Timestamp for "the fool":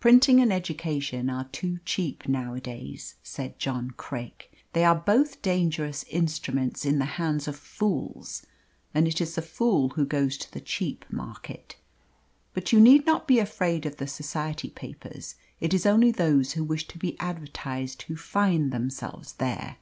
9.36-9.90